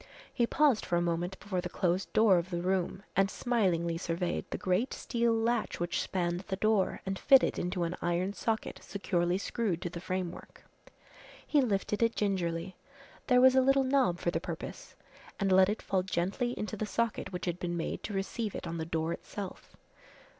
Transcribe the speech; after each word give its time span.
He 0.33 0.47
paused 0.47 0.83
for 0.83 0.95
a 0.95 0.99
moment 1.01 1.39
before 1.39 1.61
the 1.61 1.69
closed 1.69 2.11
door 2.11 2.39
of 2.39 2.49
the 2.49 2.63
room 2.63 3.03
and 3.15 3.29
smilingly 3.29 3.99
surveyed 3.99 4.45
the 4.49 4.57
great 4.57 4.95
steel 4.95 5.31
latch 5.31 5.79
which 5.79 6.01
spanned 6.01 6.39
the 6.47 6.55
door 6.55 7.01
and 7.05 7.19
fitted 7.19 7.59
into 7.59 7.83
an 7.83 7.95
iron 8.01 8.33
socket 8.33 8.79
securely 8.81 9.37
screwed 9.37 9.79
to 9.83 9.91
the 9.91 9.99
framework. 10.01 10.63
He 11.45 11.61
lifted 11.61 12.01
it 12.01 12.15
gingerly 12.15 12.75
there 13.27 13.41
was 13.41 13.53
a 13.53 13.61
little 13.61 13.83
knob 13.83 14.17
for 14.17 14.31
the 14.31 14.39
purpose 14.41 14.95
and 15.39 15.51
let 15.51 15.69
it 15.69 15.83
fall 15.83 16.01
gently 16.01 16.57
into 16.57 16.75
the 16.75 16.87
socket 16.87 17.31
which 17.31 17.45
had 17.45 17.59
been 17.59 17.77
made 17.77 18.01
to 18.01 18.13
receive 18.15 18.55
it 18.55 18.65
on 18.65 18.79
the 18.79 18.85
door 18.87 19.13
itself. 19.13 19.75